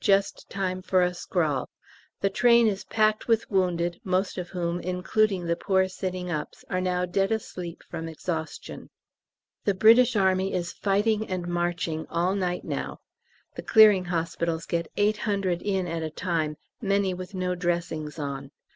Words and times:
Just 0.00 0.48
time 0.48 0.80
for 0.80 1.02
a 1.02 1.12
scrawl. 1.12 1.68
The 2.20 2.30
train 2.30 2.68
is 2.68 2.84
packed 2.84 3.26
with 3.26 3.50
wounded, 3.50 3.98
most 4.04 4.38
of 4.38 4.50
whom, 4.50 4.78
including 4.78 5.44
the 5.44 5.56
poor 5.56 5.88
sitting 5.88 6.30
ups, 6.30 6.64
are 6.70 6.80
now 6.80 7.04
dead 7.04 7.32
asleep 7.32 7.82
from 7.90 8.06
exhaustion. 8.08 8.90
The 9.64 9.74
British 9.74 10.14
Army 10.14 10.54
is 10.54 10.72
fighting 10.72 11.26
and 11.26 11.48
marching 11.48 12.06
all 12.10 12.36
night 12.36 12.62
now. 12.64 12.98
The 13.56 13.62
Clearing 13.62 14.04
Hospitals 14.04 14.66
get 14.66 14.86
800 14.96 15.62
in 15.62 15.88
at 15.88 16.04
a 16.04 16.10
time, 16.10 16.58
many 16.80 17.12
with 17.12 17.34
no 17.34 17.56
dressings 17.56 18.20
on. 18.20 18.52